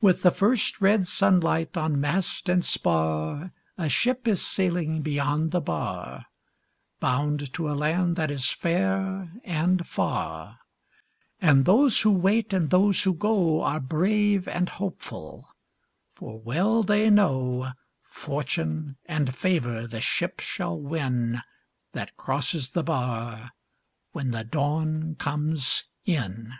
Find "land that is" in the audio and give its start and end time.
7.78-8.50